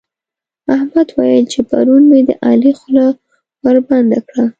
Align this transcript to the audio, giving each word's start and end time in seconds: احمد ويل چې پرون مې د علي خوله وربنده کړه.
احمد 0.75 1.07
ويل 1.17 1.45
چې 1.53 1.59
پرون 1.69 2.03
مې 2.09 2.19
د 2.27 2.29
علي 2.47 2.71
خوله 2.79 3.05
وربنده 3.63 4.19
کړه. 4.27 4.45